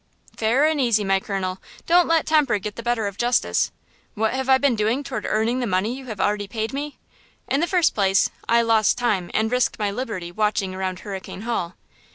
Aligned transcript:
"Fair 0.35 0.65
and 0.65 0.81
easy, 0.81 1.03
my 1.03 1.19
colonel! 1.19 1.59
Don't 1.85 2.07
let 2.07 2.25
temper 2.25 2.57
get 2.57 2.75
the 2.75 2.81
better 2.81 3.05
of 3.05 3.19
justice! 3.19 3.71
What 4.15 4.33
have 4.33 4.49
I 4.49 4.57
been 4.57 4.75
doing 4.75 5.03
toward 5.03 5.27
earning 5.29 5.59
the 5.59 5.67
money 5.67 5.95
you 5.95 6.07
have 6.07 6.19
already 6.19 6.47
paid 6.47 6.73
me? 6.73 6.97
In 7.47 7.59
the 7.59 7.67
first 7.67 7.93
place, 7.93 8.27
I 8.49 8.63
lost 8.63 8.97
time 8.97 9.29
and 9.31 9.51
risked 9.51 9.77
my 9.77 9.91
liberty 9.91 10.31
watching 10.31 10.73
around 10.73 11.01
Hurricane 11.01 11.41
Hall. 11.41 11.75